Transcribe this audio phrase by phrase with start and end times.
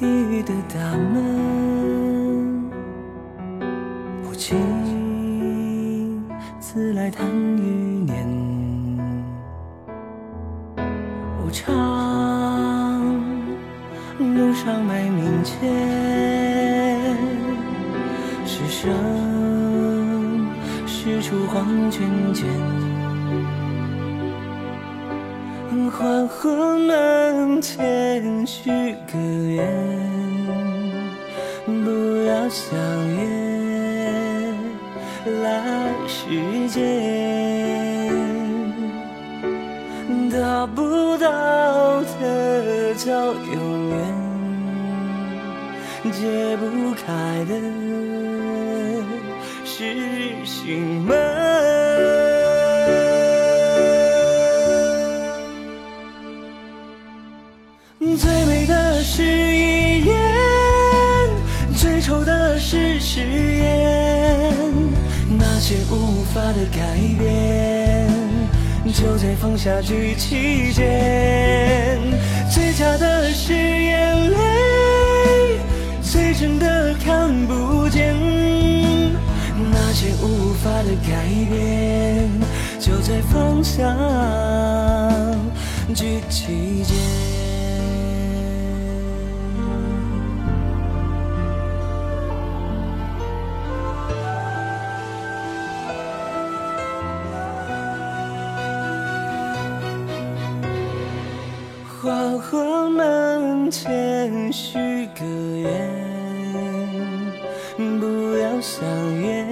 [0.00, 2.70] 地狱的大门，
[4.22, 4.56] 不请
[6.60, 8.24] 自来贪余年，
[11.42, 11.66] 无常
[14.20, 15.58] 路上卖命钱，
[18.46, 18.94] 是生
[20.86, 22.46] 是出黄泉间。
[25.90, 28.70] 黄昏门前许
[29.10, 29.66] 个愿，
[31.66, 32.78] 不要相
[33.16, 33.18] 约
[35.42, 35.42] 来
[36.06, 36.76] 世间。
[40.30, 43.96] 得不到的叫永远，
[46.12, 47.52] 解不开的
[49.64, 51.67] 是心门。
[58.16, 60.14] 最美的是一眼，
[61.76, 64.54] 最丑的是誓言。
[65.38, 68.08] 那些无法的改变，
[68.92, 72.00] 就在放下举起间。
[72.50, 75.58] 最假的是眼泪，
[76.00, 78.16] 最真的看不见。
[79.70, 82.30] 那些无法的改变，
[82.80, 83.94] 就在放下
[85.94, 87.47] 举起间。
[102.08, 104.78] 黄昏门前许
[105.14, 105.26] 个
[105.58, 105.70] 愿，
[108.00, 108.80] 不要相
[109.20, 109.44] 约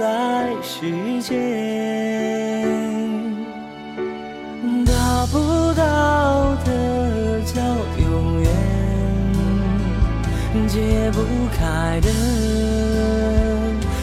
[0.00, 1.36] 来世间。
[4.86, 7.60] 得不到的叫
[8.00, 8.48] 永远，
[10.66, 11.20] 解不
[11.54, 12.08] 开的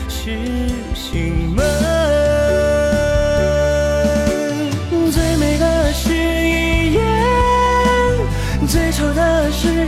[0.07, 0.37] 是
[0.93, 1.92] 心门。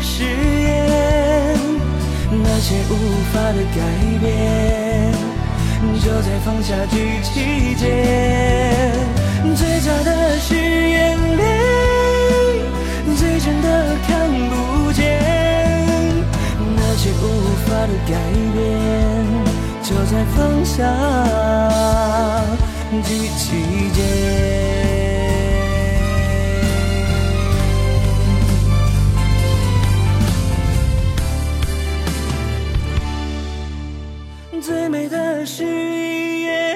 [0.05, 1.57] 誓言。
[2.31, 2.93] 那些无
[3.33, 3.77] 法的改
[4.21, 4.23] 变，
[5.99, 7.83] 就在放下举起间。
[9.55, 11.41] 最假的是眼泪，
[13.17, 13.67] 最真的
[14.07, 14.09] 看
[14.49, 14.53] 不
[14.93, 15.03] 见。
[16.77, 17.23] 那些无
[17.65, 18.13] 法的改
[18.53, 18.63] 变，
[19.83, 20.73] 就在放下
[23.03, 23.43] 举起
[23.93, 23.99] 间。
[34.65, 36.75] 最美的是一眼，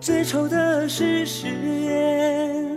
[0.00, 2.76] 最丑的是誓言。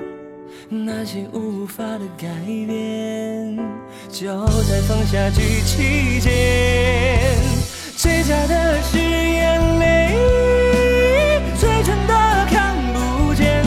[0.68, 3.56] 那些无法的改变，
[4.10, 6.32] 就在放下举起间。
[7.96, 10.18] 最假的是眼泪，
[11.56, 12.14] 最真的
[12.50, 13.64] 看不见。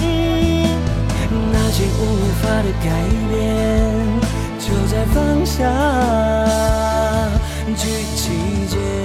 [1.52, 2.02] 那些无
[2.42, 2.90] 法的改
[3.30, 3.38] 变，
[4.58, 5.62] 就在放下
[7.76, 7.86] 举
[8.16, 9.01] 起间。